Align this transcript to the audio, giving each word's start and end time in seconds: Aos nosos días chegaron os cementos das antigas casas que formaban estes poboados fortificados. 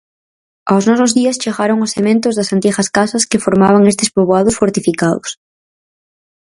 Aos 0.71 0.87
nosos 0.89 1.11
días 1.19 1.39
chegaron 1.43 1.77
os 1.85 1.93
cementos 1.95 2.33
das 2.35 2.51
antigas 2.55 2.87
casas 2.97 3.27
que 3.29 3.43
formaban 3.45 3.83
estes 3.91 4.09
poboados 4.15 4.57
fortificados. 4.59 5.29